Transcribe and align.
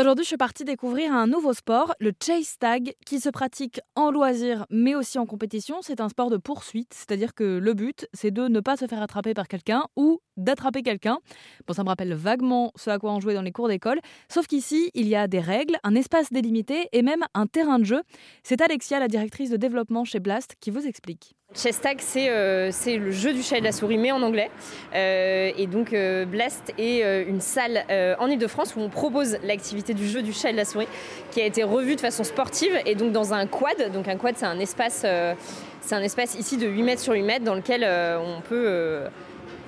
Aujourd'hui, 0.00 0.24
je 0.24 0.28
suis 0.28 0.36
partie 0.38 0.64
découvrir 0.64 1.12
un 1.12 1.26
nouveau 1.26 1.52
sport, 1.52 1.94
le 2.00 2.12
chase 2.24 2.56
tag, 2.58 2.94
qui 3.04 3.20
se 3.20 3.28
pratique 3.28 3.82
en 3.94 4.10
loisir 4.10 4.64
mais 4.70 4.94
aussi 4.94 5.18
en 5.18 5.26
compétition. 5.26 5.82
C'est 5.82 6.00
un 6.00 6.08
sport 6.08 6.30
de 6.30 6.38
poursuite, 6.38 6.94
c'est-à-dire 6.94 7.34
que 7.34 7.58
le 7.58 7.74
but, 7.74 8.08
c'est 8.14 8.30
de 8.30 8.48
ne 8.48 8.60
pas 8.60 8.78
se 8.78 8.86
faire 8.86 9.02
attraper 9.02 9.34
par 9.34 9.46
quelqu'un 9.46 9.84
ou 9.96 10.22
d'attraper 10.38 10.80
quelqu'un. 10.80 11.18
Bon, 11.66 11.74
ça 11.74 11.84
me 11.84 11.88
rappelle 11.90 12.14
vaguement 12.14 12.72
ce 12.76 12.88
à 12.88 12.98
quoi 12.98 13.12
on 13.12 13.20
jouait 13.20 13.34
dans 13.34 13.42
les 13.42 13.52
cours 13.52 13.68
d'école, 13.68 14.00
sauf 14.32 14.46
qu'ici, 14.46 14.90
il 14.94 15.06
y 15.06 15.16
a 15.16 15.28
des 15.28 15.40
règles, 15.40 15.76
un 15.84 15.94
espace 15.94 16.32
délimité 16.32 16.88
et 16.92 17.02
même 17.02 17.26
un 17.34 17.46
terrain 17.46 17.78
de 17.78 17.84
jeu. 17.84 18.00
C'est 18.42 18.62
Alexia, 18.62 19.00
la 19.00 19.08
directrice 19.08 19.50
de 19.50 19.58
développement 19.58 20.06
chez 20.06 20.18
Blast, 20.18 20.54
qui 20.60 20.70
vous 20.70 20.86
explique. 20.86 21.34
Chess 21.52 21.80
Tag, 21.80 22.00
euh, 22.16 22.68
c'est 22.70 22.96
le 22.96 23.10
jeu 23.10 23.32
du 23.32 23.42
chat 23.42 23.56
et 23.56 23.60
de 23.60 23.64
la 23.64 23.72
souris, 23.72 23.98
mais 23.98 24.12
en 24.12 24.22
anglais. 24.22 24.50
Euh, 24.94 25.50
et 25.58 25.66
donc, 25.66 25.92
euh, 25.92 26.24
Blast 26.24 26.72
est 26.78 27.02
une 27.26 27.40
salle 27.40 27.84
en 28.18 28.28
Ile-de-France 28.28 28.76
où 28.76 28.80
on 28.80 28.88
propose 28.88 29.36
l'activité 29.42 29.92
du 29.92 30.06
jeu 30.06 30.22
du 30.22 30.32
chat 30.32 30.50
et 30.50 30.52
de 30.52 30.56
la 30.56 30.64
souris, 30.64 30.86
qui 31.32 31.40
a 31.40 31.44
été 31.44 31.64
revue 31.64 31.96
de 31.96 32.00
façon 32.00 32.22
sportive, 32.22 32.72
et 32.86 32.94
donc 32.94 33.10
dans 33.10 33.34
un 33.34 33.46
quad. 33.46 33.90
Donc, 33.92 34.06
un 34.06 34.16
quad, 34.16 34.36
c'est 34.36 34.46
un 34.46 34.60
espace, 34.60 35.04
c'est 35.80 35.94
un 35.94 36.02
espace 36.02 36.36
ici 36.36 36.56
de 36.56 36.68
8 36.68 36.82
mètres 36.84 37.02
sur 37.02 37.14
8 37.14 37.22
mètres 37.22 37.44
dans 37.44 37.56
lequel 37.56 37.84
on 37.84 38.40
peut 38.42 39.00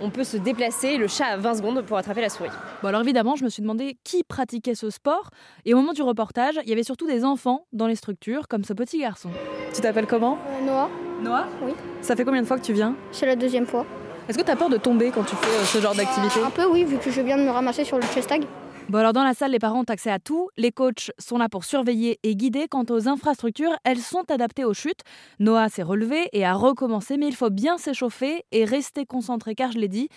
on 0.00 0.10
peut 0.10 0.24
se 0.24 0.36
déplacer 0.36 0.96
le 0.96 1.06
chat 1.08 1.26
à 1.26 1.36
20 1.36 1.54
secondes 1.54 1.82
pour 1.82 1.96
attraper 1.96 2.20
la 2.20 2.28
souris. 2.28 2.50
Bon 2.82 2.88
alors 2.88 3.02
évidemment, 3.02 3.36
je 3.36 3.44
me 3.44 3.48
suis 3.48 3.62
demandé 3.62 3.98
qui 4.04 4.24
pratiquait 4.24 4.74
ce 4.74 4.90
sport 4.90 5.30
et 5.64 5.74
au 5.74 5.76
moment 5.76 5.92
du 5.92 6.02
reportage, 6.02 6.58
il 6.64 6.68
y 6.68 6.72
avait 6.72 6.82
surtout 6.82 7.06
des 7.06 7.24
enfants 7.24 7.66
dans 7.72 7.86
les 7.86 7.96
structures 7.96 8.48
comme 8.48 8.64
ce 8.64 8.72
petit 8.72 8.98
garçon. 8.98 9.30
Tu 9.74 9.80
t'appelles 9.80 10.06
comment? 10.06 10.38
Euh, 10.48 10.66
Noah. 10.66 10.88
Noah? 11.22 11.46
Oui. 11.62 11.72
Ça 12.00 12.16
fait 12.16 12.24
combien 12.24 12.42
de 12.42 12.46
fois 12.46 12.58
que 12.58 12.64
tu 12.64 12.72
viens? 12.72 12.94
C'est 13.12 13.26
la 13.26 13.36
deuxième 13.36 13.66
fois. 13.66 13.84
Est-ce 14.28 14.38
que 14.38 14.44
tu 14.44 14.50
as 14.50 14.56
peur 14.56 14.68
de 14.68 14.76
tomber 14.76 15.10
quand 15.10 15.24
tu 15.24 15.36
fais 15.36 15.48
euh, 15.48 15.64
ce 15.64 15.78
genre 15.80 15.94
d'activité? 15.94 16.40
Un 16.44 16.50
peu 16.50 16.64
oui, 16.64 16.84
vu 16.84 16.98
que 16.98 17.10
je 17.10 17.20
viens 17.20 17.36
de 17.36 17.42
me 17.42 17.50
ramasser 17.50 17.84
sur 17.84 17.96
le 17.96 18.04
chest 18.04 18.28
tag. 18.28 18.44
Bon 18.90 18.98
alors 18.98 19.12
dans 19.12 19.22
la 19.22 19.34
salle, 19.34 19.52
les 19.52 19.60
parents 19.60 19.82
ont 19.82 19.84
accès 19.84 20.10
à 20.10 20.18
tout. 20.18 20.48
Les 20.56 20.72
coachs 20.72 21.12
sont 21.16 21.38
là 21.38 21.48
pour 21.48 21.62
surveiller 21.62 22.18
et 22.24 22.34
guider. 22.34 22.66
Quant 22.68 22.84
aux 22.90 23.06
infrastructures, 23.06 23.70
elles 23.84 24.00
sont 24.00 24.28
adaptées 24.28 24.64
aux 24.64 24.74
chutes. 24.74 25.02
Noah 25.38 25.68
s'est 25.68 25.84
relevé 25.84 26.28
et 26.32 26.44
a 26.44 26.54
recommencé, 26.54 27.16
mais 27.16 27.28
il 27.28 27.36
faut 27.36 27.50
bien 27.50 27.78
s'échauffer 27.78 28.42
et 28.50 28.64
rester 28.64 29.06
concentré 29.06 29.54
car 29.54 29.70
je 29.70 29.78
l'ai 29.78 29.86
dit, 29.86 30.08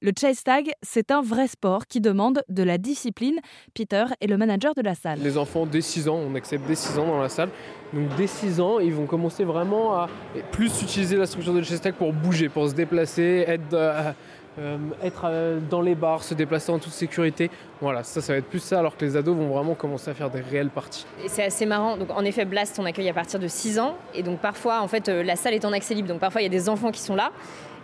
le 0.00 0.12
chase 0.18 0.42
tag, 0.42 0.70
c'est 0.82 1.10
un 1.10 1.20
vrai 1.20 1.48
sport 1.48 1.86
qui 1.86 2.00
demande 2.00 2.42
de 2.48 2.62
la 2.62 2.78
discipline. 2.78 3.40
Peter 3.74 4.06
est 4.22 4.26
le 4.26 4.38
manager 4.38 4.74
de 4.74 4.80
la 4.80 4.94
salle. 4.94 5.18
Les 5.20 5.36
enfants 5.36 5.66
dès 5.66 5.82
6 5.82 6.08
ans, 6.08 6.16
on 6.16 6.34
accepte 6.34 6.66
dès 6.66 6.76
6 6.76 6.98
ans 6.98 7.06
dans 7.06 7.20
la 7.20 7.28
salle. 7.28 7.50
Donc 7.92 8.08
dès 8.16 8.26
6 8.26 8.58
ans, 8.58 8.80
ils 8.80 8.94
vont 8.94 9.04
commencer 9.04 9.44
vraiment 9.44 9.92
à 9.92 10.08
plus 10.50 10.80
utiliser 10.80 11.18
la 11.18 11.26
structure 11.26 11.52
de 11.52 11.60
chase 11.60 11.82
tag 11.82 11.92
pour 11.92 12.14
bouger, 12.14 12.48
pour 12.48 12.70
se 12.70 12.74
déplacer, 12.74 13.44
être... 13.46 13.74
Euh, 13.74 14.12
euh, 14.58 14.76
être 15.02 15.22
euh, 15.24 15.58
dans 15.70 15.80
les 15.80 15.94
bars, 15.94 16.22
se 16.22 16.34
déplacer 16.34 16.70
en 16.70 16.78
toute 16.78 16.92
sécurité. 16.92 17.50
Voilà, 17.80 18.04
ça, 18.04 18.20
ça 18.20 18.32
va 18.32 18.38
être 18.38 18.48
plus 18.48 18.60
ça, 18.60 18.78
alors 18.78 18.96
que 18.96 19.04
les 19.04 19.16
ados 19.16 19.36
vont 19.36 19.48
vraiment 19.48 19.74
commencer 19.74 20.10
à 20.10 20.14
faire 20.14 20.30
des 20.30 20.40
réelles 20.40 20.70
parties. 20.70 21.06
Et 21.24 21.28
c'est 21.28 21.44
assez 21.44 21.66
marrant. 21.66 21.96
Donc, 21.96 22.10
en 22.10 22.24
effet, 22.24 22.44
Blast, 22.44 22.78
on 22.78 22.84
accueille 22.84 23.08
à 23.08 23.14
partir 23.14 23.40
de 23.40 23.48
6 23.48 23.78
ans. 23.78 23.96
Et 24.14 24.22
donc, 24.22 24.38
parfois, 24.38 24.80
en 24.80 24.88
fait, 24.88 25.08
la 25.08 25.36
salle 25.36 25.54
est 25.54 25.64
en 25.64 25.72
accès 25.72 25.94
libre. 25.94 26.08
Donc, 26.08 26.20
parfois, 26.20 26.40
il 26.40 26.44
y 26.44 26.46
a 26.46 26.50
des 26.50 26.68
enfants 26.68 26.92
qui 26.92 27.00
sont 27.00 27.16
là. 27.16 27.32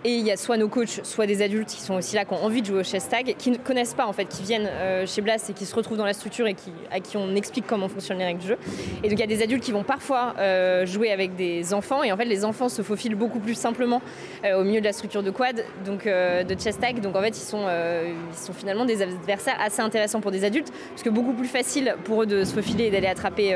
Et 0.03 0.15
il 0.15 0.25
y 0.25 0.31
a 0.31 0.37
soit 0.39 0.56
nos 0.56 0.69
coachs, 0.69 1.01
soit 1.05 1.27
des 1.27 1.43
adultes 1.43 1.69
qui 1.69 1.83
sont 1.83 1.95
aussi 1.95 2.17
là, 2.17 2.25
qui 2.25 2.33
ont 2.33 2.43
envie 2.43 2.62
de 2.62 2.67
jouer 2.67 2.81
au 2.81 2.84
chess 2.84 3.06
tag, 3.06 3.34
qui 3.37 3.51
ne 3.51 3.59
connaissent 3.59 3.93
pas 3.93 4.06
en 4.06 4.15
fait, 4.15 4.25
qui 4.25 4.43
viennent 4.43 4.67
euh, 4.67 5.06
chez 5.06 5.20
Blast 5.20 5.51
et 5.51 5.53
qui 5.53 5.67
se 5.67 5.75
retrouvent 5.75 5.98
dans 5.98 6.06
la 6.06 6.15
structure 6.15 6.47
et 6.47 6.55
qui, 6.55 6.73
à 6.91 7.01
qui 7.01 7.19
on 7.19 7.34
explique 7.34 7.67
comment 7.67 7.87
fonctionnent 7.87 8.19
les 8.19 8.25
règles 8.25 8.41
du 8.41 8.47
jeu. 8.47 8.56
Et 9.05 9.11
donc 9.11 9.19
il 9.19 9.21
y 9.21 9.23
a 9.23 9.27
des 9.27 9.43
adultes 9.43 9.62
qui 9.62 9.73
vont 9.73 9.83
parfois 9.83 10.34
euh, 10.39 10.87
jouer 10.87 11.11
avec 11.11 11.37
des 11.37 11.75
enfants 11.75 12.03
et 12.03 12.12
en 12.12 12.17
fait 12.17 12.25
les 12.25 12.47
enfants 12.47 12.71
se 12.71 12.81
faufilent 12.81 13.15
beaucoup 13.15 13.41
plus 13.41 13.55
simplement 13.55 14.01
euh, 14.47 14.59
au 14.59 14.65
milieu 14.65 14.81
de 14.81 14.87
la 14.87 14.95
structure 14.95 15.23
de 15.23 15.31
quad, 15.31 15.62
donc 15.84 16.06
de 16.06 16.59
chess 16.59 16.78
tag. 16.78 17.01
Donc 17.01 17.15
en 17.15 17.21
fait 17.21 17.37
ils 17.37 17.43
sont, 17.43 17.67
ils 17.69 18.39
sont 18.39 18.55
finalement 18.55 18.87
des 18.87 19.03
adversaires 19.03 19.59
assez 19.61 19.83
intéressants 19.83 20.23
pour 20.23 20.31
des 20.31 20.45
adultes, 20.45 20.73
parce 20.91 21.03
que 21.03 21.11
beaucoup 21.11 21.34
plus 21.34 21.48
facile 21.48 21.95
pour 22.05 22.23
eux 22.23 22.27
de 22.27 22.45
se 22.45 22.55
faufiler 22.55 22.87
et 22.87 22.91
d'aller 22.91 23.06
attraper 23.06 23.55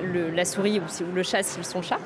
la 0.00 0.44
souris 0.46 0.80
ou, 0.80 1.14
le 1.14 1.22
chat 1.22 1.42
s'ils 1.42 1.64
sont 1.64 1.82
chats. 1.82 2.00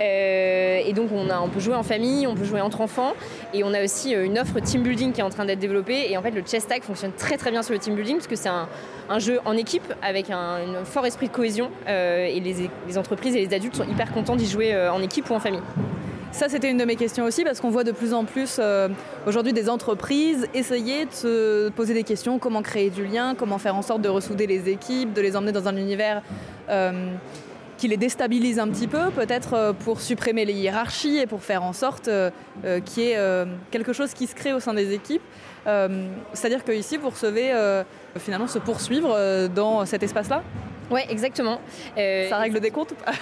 et 0.00 0.92
donc 0.94 1.10
on, 1.12 1.30
a, 1.30 1.40
on 1.40 1.48
peut 1.48 1.60
jouer 1.60 1.74
en 1.74 1.84
famille, 1.84 2.26
on 2.26 2.34
peut 2.34 2.44
jouer 2.44 2.60
entre 2.60 2.80
enfants. 2.80 3.14
Et 3.54 3.64
on 3.64 3.72
a 3.72 3.82
aussi 3.82 4.14
euh, 4.14 4.24
une 4.24 4.38
offre 4.38 4.60
team 4.60 4.82
building 4.82 5.12
qui 5.12 5.20
est 5.20 5.24
en 5.24 5.30
train 5.30 5.44
d'être 5.44 5.58
développée. 5.58 6.10
Et 6.10 6.16
en 6.16 6.22
fait, 6.22 6.30
le 6.30 6.42
chess 6.44 6.66
tag 6.66 6.82
fonctionne 6.82 7.12
très 7.12 7.36
très 7.36 7.50
bien 7.50 7.62
sur 7.62 7.72
le 7.72 7.78
team 7.78 7.94
building 7.94 8.16
parce 8.16 8.26
que 8.26 8.36
c'est 8.36 8.48
un, 8.48 8.68
jeu 9.18 9.40
en 9.44 9.56
équipe 9.56 9.92
avec 10.02 10.30
un, 10.30 10.84
fort 10.84 11.06
esprit 11.06 11.28
de 11.28 11.32
cohésion. 11.32 11.70
Euh, 11.88 12.26
et 12.26 12.40
les, 12.40 12.98
entreprises 12.98 13.34
et 13.34 13.46
les 13.46 13.54
adultes 13.54 13.76
sont 13.76 13.88
hyper 13.88 14.12
contents 14.12 14.36
d'y 14.36 14.46
jouer 14.46 14.74
euh, 14.74 14.92
en 14.92 15.02
équipe 15.02 15.28
ou 15.30 15.34
en 15.34 15.40
famille. 15.40 15.62
Ça, 16.32 16.48
c'était 16.48 16.70
une 16.70 16.78
de 16.78 16.84
mes 16.84 16.94
questions 16.94 17.24
aussi, 17.24 17.42
parce 17.42 17.60
qu'on 17.60 17.70
voit 17.70 17.82
de 17.82 17.90
plus 17.90 18.14
en 18.14 18.24
plus 18.24 18.60
aujourd'hui 19.26 19.52
des 19.52 19.68
entreprises 19.68 20.46
essayer 20.54 21.06
de 21.06 21.12
se 21.12 21.68
poser 21.70 21.92
des 21.92 22.04
questions, 22.04 22.38
comment 22.38 22.62
créer 22.62 22.88
du 22.88 23.04
lien, 23.04 23.34
comment 23.34 23.58
faire 23.58 23.74
en 23.74 23.82
sorte 23.82 24.00
de 24.00 24.08
ressouder 24.08 24.46
les 24.46 24.68
équipes, 24.68 25.12
de 25.12 25.20
les 25.22 25.34
emmener 25.34 25.50
dans 25.50 25.66
un 25.66 25.76
univers 25.76 26.22
qui 27.80 27.88
les 27.88 27.96
déstabilise 27.96 28.58
un 28.58 28.68
petit 28.68 28.86
peu, 28.86 29.10
peut-être 29.10 29.54
euh, 29.54 29.72
pour 29.72 30.02
supprimer 30.02 30.44
les 30.44 30.52
hiérarchies 30.52 31.16
et 31.16 31.26
pour 31.26 31.42
faire 31.42 31.62
en 31.62 31.72
sorte 31.72 32.08
euh, 32.08 32.30
euh, 32.66 32.78
qu'il 32.80 33.04
y 33.04 33.06
ait 33.12 33.18
quelque 33.70 33.94
chose 33.94 34.12
qui 34.12 34.26
se 34.26 34.34
crée 34.34 34.52
au 34.52 34.60
sein 34.60 34.74
des 34.74 34.92
équipes. 34.92 35.22
C'est-à-dire 35.64 36.62
qu'ici, 36.64 36.96
vous 36.98 37.10
recevez 37.10 37.52
finalement 38.18 38.48
se 38.48 38.58
poursuivre 38.58 39.48
dans 39.48 39.86
cet 39.86 40.02
espace-là? 40.02 40.42
Oui, 40.90 41.00
exactement. 41.08 41.60
Ça 41.96 42.38
règle 42.38 42.60
des 42.60 42.70
comptes 42.70 42.92
ou 42.92 42.94
pas? 42.96 43.12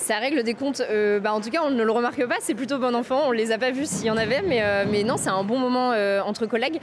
Ça 0.00 0.18
règle 0.18 0.42
des 0.42 0.54
comptes. 0.54 0.80
Euh, 0.80 1.20
bah, 1.20 1.32
en 1.32 1.40
tout 1.40 1.50
cas, 1.50 1.60
on 1.64 1.70
ne 1.70 1.82
le 1.82 1.92
remarque 1.92 2.24
pas. 2.26 2.36
C'est 2.40 2.54
plutôt 2.54 2.78
bon 2.78 2.94
enfant. 2.94 3.22
On 3.26 3.32
les 3.32 3.52
a 3.52 3.58
pas 3.58 3.70
vus 3.70 3.86
s'il 3.86 4.06
y 4.06 4.10
en 4.10 4.16
avait, 4.16 4.42
mais, 4.42 4.60
euh, 4.62 5.04
non, 5.04 5.16
c'est 5.16 5.28
un 5.28 5.44
bon 5.44 5.58
moment 5.58 5.92
euh, 5.92 6.20
entre 6.20 6.46
collègues, 6.46 6.80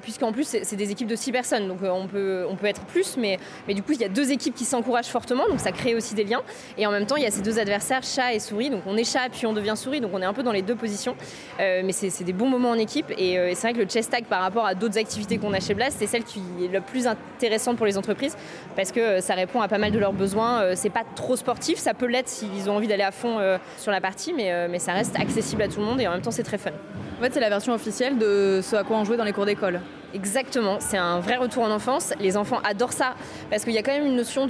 puisqu'en 0.00 0.32
plus 0.32 0.56
c'est 0.62 0.76
des 0.76 0.90
équipes 0.90 1.08
de 1.08 1.16
six 1.16 1.32
personnes, 1.32 1.68
donc 1.68 1.78
on 1.82 2.06
peut 2.06 2.66
être 2.66 2.82
plus, 2.82 3.16
mais 3.16 3.38
mais 3.66 3.74
du 3.74 3.82
coup 3.82 3.92
il 3.92 4.00
y 4.00 4.04
a 4.04 4.08
deux 4.08 4.32
équipes 4.32 4.54
qui 4.54 4.64
s'encouragent 4.64 5.06
fortement, 5.06 5.48
donc 5.48 5.60
ça 5.60 5.72
crée 5.72 5.94
aussi 5.94 6.14
des 6.14 6.24
liens. 6.24 6.42
Et 6.78 6.86
en 6.86 6.90
même 6.90 7.06
temps, 7.06 7.16
il 7.16 7.22
y 7.22 7.26
a 7.26 7.30
ces 7.30 7.42
deux 7.42 7.58
adversaires, 7.58 8.02
chat 8.02 8.34
et 8.34 8.40
souris. 8.40 8.70
Donc 8.70 8.82
on 8.86 8.96
est 8.96 9.04
chat 9.04 9.28
puis 9.30 9.46
on 9.46 9.52
devient 9.52 9.74
souris, 9.76 10.00
donc 10.00 10.10
on 10.12 10.22
est 10.22 10.26
un 10.26 10.32
peu 10.32 10.42
dans 10.42 10.52
les 10.52 10.62
deux 10.62 10.74
positions. 10.74 11.16
mais 11.58 11.92
c'est 11.92 12.24
des 12.24 12.32
bons 12.32 12.48
moments 12.48 12.70
en 12.70 12.78
équipe. 12.78 13.10
Et, 13.18 13.38
c'est 13.54 13.68
vrai 13.68 13.72
que 13.72 13.82
le 13.82 13.88
chess 13.88 14.08
tag 14.08 14.24
par 14.24 14.40
rapport 14.40 14.66
à 14.66 14.74
d'autres 14.74 14.98
activités 14.98 15.38
qu'on 15.38 15.52
a 15.52 15.60
chez 15.60 15.74
Blast, 15.74 15.96
c'est 15.98 16.06
celle 16.06 16.24
qui 16.24 16.40
est 16.62 16.72
la 16.72 16.80
plus 16.80 17.06
intéressante 17.06 17.76
pour 17.76 17.86
les 17.86 17.98
entreprises 17.98 18.36
parce 18.76 18.92
que 18.92 19.20
ça 19.20 19.34
répond 19.34 19.60
à 19.60 19.68
pas 19.68 19.78
mal 19.78 19.92
de 19.92 19.98
leurs 19.98 20.12
besoins. 20.12 20.74
c'est 20.74 20.90
pas 20.90 21.04
trop 21.14 21.36
sportif, 21.36 21.78
ça 21.78 21.94
peut 21.94 22.03
l'être 22.06 22.28
s'ils 22.28 22.70
ont 22.70 22.76
envie 22.76 22.88
d'aller 22.88 23.02
à 23.02 23.10
fond 23.10 23.38
euh, 23.38 23.58
sur 23.78 23.90
la 23.90 24.00
partie, 24.00 24.32
mais, 24.32 24.52
euh, 24.52 24.68
mais 24.70 24.78
ça 24.78 24.92
reste 24.92 25.16
accessible 25.18 25.62
à 25.62 25.68
tout 25.68 25.80
le 25.80 25.86
monde 25.86 26.00
et 26.00 26.06
en 26.06 26.12
même 26.12 26.22
temps 26.22 26.30
c'est 26.30 26.42
très 26.42 26.58
fun. 26.58 26.70
En 27.18 27.22
fait, 27.22 27.32
c'est 27.32 27.40
la 27.40 27.48
version 27.48 27.72
officielle 27.72 28.18
de 28.18 28.60
ce 28.62 28.76
à 28.76 28.82
quoi 28.82 28.96
on 28.96 29.04
jouait 29.04 29.16
dans 29.16 29.24
les 29.24 29.32
cours 29.32 29.46
d'école. 29.46 29.80
Exactement, 30.14 30.76
c'est 30.78 30.96
un 30.96 31.18
vrai 31.18 31.34
retour 31.34 31.64
en 31.64 31.70
enfance. 31.72 32.12
Les 32.20 32.36
enfants 32.36 32.60
adorent 32.62 32.92
ça 32.92 33.14
parce 33.50 33.64
qu'il 33.64 33.72
y 33.72 33.78
a 33.78 33.82
quand 33.82 33.90
même 33.90 34.06
une 34.06 34.14
notion 34.14 34.46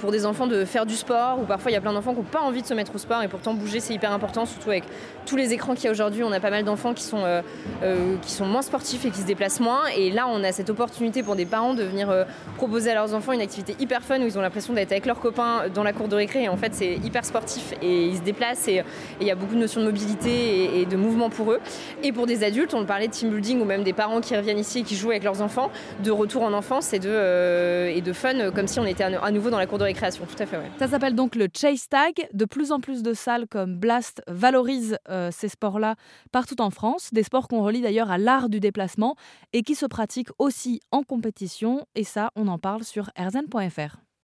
pour 0.00 0.10
des 0.10 0.26
enfants 0.26 0.48
de 0.48 0.64
faire 0.64 0.86
du 0.86 0.96
sport 0.96 1.38
ou 1.40 1.44
parfois 1.44 1.70
il 1.70 1.74
y 1.74 1.76
a 1.76 1.80
plein 1.80 1.92
d'enfants 1.92 2.14
qui 2.14 2.18
n'ont 2.18 2.24
pas 2.24 2.40
envie 2.40 2.62
de 2.62 2.66
se 2.66 2.74
mettre 2.74 2.92
au 2.96 2.98
sport 2.98 3.22
et 3.22 3.28
pourtant 3.28 3.54
bouger 3.54 3.78
c'est 3.78 3.94
hyper 3.94 4.10
important, 4.10 4.44
surtout 4.44 4.70
avec 4.70 4.82
tous 5.24 5.36
les 5.36 5.52
écrans 5.52 5.74
qu'il 5.74 5.84
y 5.84 5.88
a 5.88 5.92
aujourd'hui. 5.92 6.24
On 6.24 6.32
a 6.32 6.40
pas 6.40 6.50
mal 6.50 6.64
d'enfants 6.64 6.94
qui, 6.94 7.04
sont 7.04 7.22
euh, 7.24 7.42
euh, 7.84 8.16
qui 8.22 8.32
sont 8.32 8.44
moins 8.44 8.62
sportifs 8.62 9.04
et 9.04 9.10
qui 9.10 9.20
se 9.20 9.26
déplacent 9.26 9.60
moins. 9.60 9.86
Et 9.96 10.10
là, 10.10 10.26
on 10.26 10.42
a 10.42 10.50
cette 10.50 10.68
opportunité 10.68 11.22
pour 11.22 11.36
des 11.36 11.46
parents 11.46 11.74
de 11.74 11.84
venir 11.84 12.10
euh, 12.10 12.24
proposer 12.56 12.90
à 12.90 12.94
leurs 12.94 13.14
enfants 13.14 13.32
une 13.32 13.40
activité 13.40 13.76
hyper 13.78 14.02
fun 14.02 14.20
où 14.20 14.26
ils 14.26 14.36
ont 14.36 14.42
l'impression 14.42 14.74
d'être 14.74 14.90
avec 14.90 15.06
leurs 15.06 15.20
copains 15.20 15.68
dans 15.72 15.84
la 15.84 15.92
cour 15.92 16.08
de 16.08 16.16
récré. 16.16 16.42
Et 16.42 16.48
en 16.48 16.56
fait, 16.56 16.74
c'est 16.74 16.96
hyper 16.96 17.24
sportif 17.24 17.72
et 17.80 18.06
ils 18.06 18.16
se 18.16 18.22
déplacent 18.22 18.66
et 18.66 18.82
il 19.20 19.26
y 19.28 19.30
a 19.30 19.36
beaucoup 19.36 19.54
de 19.54 19.60
notions 19.60 19.80
de 19.80 19.86
mobilité 19.86 20.30
et, 20.30 20.80
et 20.80 20.86
de 20.86 20.96
mouvement 20.96 21.30
pour 21.30 21.52
eux. 21.52 21.60
Et 22.02 22.10
pour 22.10 22.26
des 22.26 22.42
adultes, 22.42 22.74
on 22.74 22.84
parlait 22.84 23.06
de 23.06 23.12
team 23.12 23.30
building 23.30 23.60
ou 23.60 23.64
même 23.64 23.84
des 23.84 23.92
parents 23.92 24.20
qui 24.20 24.36
reviennent 24.36 24.58
ici 24.58 24.80
et 24.80 24.82
qui 24.82 24.96
jouent 24.96 25.03
avec 25.10 25.24
leurs 25.24 25.42
enfants, 25.42 25.70
de 26.02 26.10
retour 26.10 26.42
en 26.42 26.52
enfance 26.52 26.92
et 26.92 26.98
de, 26.98 27.08
euh, 27.08 28.12
fun, 28.12 28.50
comme 28.52 28.66
si 28.66 28.78
on 28.80 28.86
était 28.86 29.04
à 29.04 29.30
nouveau 29.30 29.50
dans 29.50 29.58
la 29.58 29.66
cour 29.66 29.78
de 29.78 29.84
récréation. 29.84 30.24
Tout 30.26 30.42
à 30.42 30.46
fait, 30.46 30.58
Ça 30.78 30.88
s'appelle 30.88 31.14
donc 31.14 31.34
le 31.34 31.48
Chase 31.52 31.88
Tag. 31.88 32.28
De 32.32 32.44
plus 32.44 32.72
en 32.72 32.80
plus 32.80 33.02
de 33.02 33.14
salles 33.14 33.46
comme 33.48 33.76
Blast 33.76 34.22
valorisent 34.28 34.98
euh, 35.08 35.30
ces 35.32 35.48
sports-là 35.48 35.96
partout 36.32 36.60
en 36.60 36.70
France. 36.70 37.10
Des 37.12 37.22
sports 37.22 37.48
qu'on 37.48 37.62
relie 37.62 37.80
d'ailleurs 37.80 38.10
à 38.10 38.18
l'art 38.18 38.48
du 38.48 38.60
déplacement 38.60 39.16
et 39.52 39.62
qui 39.62 39.74
se 39.74 39.86
pratiquent 39.86 40.30
aussi 40.38 40.80
en 40.90 41.02
compétition. 41.02 41.86
Et 41.94 42.04
ça, 42.04 42.30
on 42.36 42.48
en 42.48 42.58
parle 42.58 42.84
sur 42.84 43.10
rzn.fr. 43.18 44.03